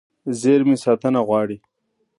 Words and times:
زېرمې 0.39 0.75
ساتنه 0.83 1.21
غواړي. 1.27 1.57